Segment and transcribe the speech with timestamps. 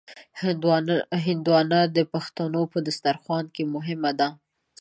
[1.31, 4.29] هندوانه د پښتنو په دسترخوان کې مهمه ده.